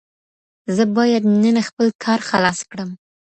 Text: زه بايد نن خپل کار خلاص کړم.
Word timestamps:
زه 0.75 0.83
بايد 0.95 1.23
نن 1.43 1.57
خپل 1.67 1.87
کار 2.03 2.19
خلاص 2.29 2.59
کړم. 2.69 2.89